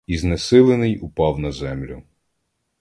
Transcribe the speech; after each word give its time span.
І 0.07 0.17
знесилений 0.17 0.97
упав 0.99 1.39
на 1.39 1.51
землю. 1.51 2.03